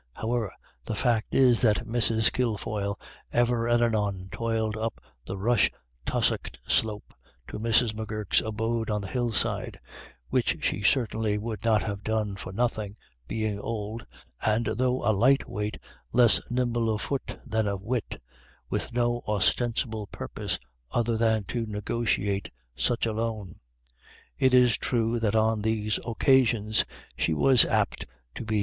However, 0.13 0.51
the 0.85 0.95
fact 0.95 1.35
is 1.35 1.61
that 1.61 1.85
Mrs. 1.85 2.33
Kil 2.33 2.57
foyle 2.57 2.99
ever 3.31 3.67
and 3.67 3.83
anon 3.83 4.29
toiled 4.31 4.75
up 4.75 4.99
the 5.25 5.37
rush 5.37 5.69
tussocked 6.07 6.57
slope 6.67 7.13
to 7.47 7.59
Mrs. 7.59 7.93
M'Gurk's 7.93 8.41
abode 8.41 8.89
on 8.89 9.01
the 9.01 9.07
hillside— 9.07 9.79
which 10.31 10.57
she 10.65 10.81
certainly 10.81 11.37
would 11.37 11.63
not 11.63 11.83
have 11.83 12.03
done 12.03 12.35
for 12.35 12.51
nothing, 12.51 12.95
being 13.27 13.59
old, 13.59 14.03
and, 14.43 14.65
though 14.65 15.07
a 15.07 15.13
light 15.13 15.47
weight, 15.47 15.77
less 16.11 16.41
nimble 16.49 16.91
of 16.91 16.99
foot 17.01 17.37
than 17.45 17.67
of 17.67 17.83
wit— 17.83 18.19
with 18.71 18.91
no 18.91 19.21
ostensible 19.27 20.07
pur 20.07 20.29
pose 20.29 20.57
other 20.91 21.15
than 21.15 21.43
to 21.43 21.67
negotiate 21.67 22.49
such 22.75 23.05
a 23.05 23.13
loan. 23.13 23.59
It 24.39 24.55
is 24.55 24.77
true 24.79 25.19
that 25.19 25.35
on 25.35 25.61
these 25.61 25.99
occasions 26.07 26.85
she 27.15 27.35
was 27.35 27.65
apt 27.65 28.07
to 28.33 28.43
be 28.43 28.57
Ik 28.57 28.59